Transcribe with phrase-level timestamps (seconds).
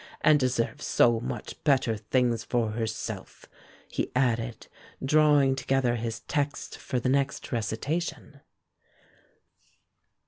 [0.21, 3.45] And deserves so much better things for herself,"
[3.87, 4.65] he added,
[5.05, 8.39] drawing together his texts for the next recitation.